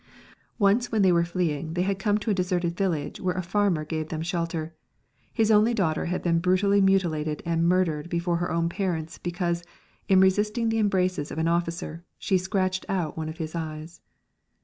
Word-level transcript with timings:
Once 0.57 0.91
when 0.91 1.03
they 1.03 1.11
were 1.11 1.23
fleeing 1.23 1.75
they 1.75 1.83
had 1.83 1.99
come 1.99 2.17
to 2.17 2.31
a 2.31 2.33
deserted 2.33 2.75
village 2.75 3.19
where 3.21 3.35
a 3.35 3.43
farmer 3.43 3.85
gave 3.85 4.09
them 4.09 4.23
shelter. 4.23 4.73
His 5.31 5.51
only 5.51 5.75
daughter 5.75 6.05
had 6.05 6.23
been 6.23 6.39
brutally 6.39 6.81
mutilated 6.81 7.43
and 7.45 7.69
murdered 7.69 8.09
before 8.09 8.37
her 8.37 8.49
own 8.51 8.67
parents 8.67 9.19
because, 9.19 9.63
in 10.09 10.19
resisting 10.19 10.69
the 10.69 10.79
embraces 10.79 11.29
of 11.29 11.37
an 11.37 11.47
officer, 11.47 12.03
she 12.17 12.39
scratched 12.39 12.83
out 12.89 13.15
one 13.15 13.29
of 13.29 13.37
his 13.37 13.53
eyes. 13.53 14.01